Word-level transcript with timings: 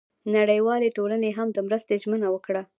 نړیوالې 0.35 0.89
ټولنې 0.97 1.29
هم 1.37 1.47
د 1.53 1.57
مرستې 1.67 1.93
ژمنه 2.01 2.27
وکړه. 2.31 2.61